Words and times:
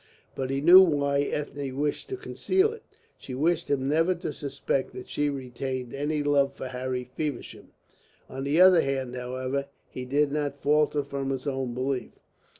But 0.33 0.49
he 0.49 0.61
knew 0.61 0.81
why 0.81 1.19
Ethne 1.21 1.77
wished 1.77 2.09
to 2.09 2.17
conceal 2.17 2.73
it. 2.73 2.81
She 3.19 3.35
wished 3.35 3.69
him 3.69 3.87
never 3.87 4.15
to 4.15 4.33
suspect 4.33 4.93
that 4.93 5.07
she 5.07 5.29
retained 5.29 5.93
any 5.93 6.23
love 6.23 6.53
for 6.55 6.69
Harry 6.69 7.11
Feversham. 7.15 7.67
On 8.27 8.43
the 8.43 8.59
other 8.59 8.81
hand, 8.81 9.15
however, 9.15 9.67
he 9.91 10.05
did 10.05 10.31
not 10.31 10.57
falter 10.59 11.03
from 11.03 11.29
his 11.29 11.45
own 11.45 11.75
belief. 11.75 12.13